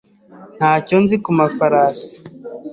Ntacyo 0.57 0.95
nzi 1.03 1.15
ku 1.23 1.29
mafarasi. 1.39 2.13